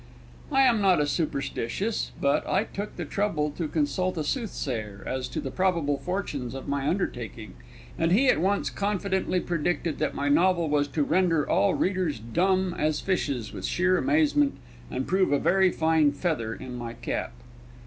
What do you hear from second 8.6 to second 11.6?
confidently predicted that my novel was to render